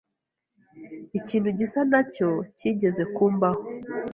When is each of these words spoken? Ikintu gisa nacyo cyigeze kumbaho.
Ikintu 1.19 1.49
gisa 1.59 1.79
nacyo 1.91 2.29
cyigeze 2.57 3.03
kumbaho. 3.15 3.61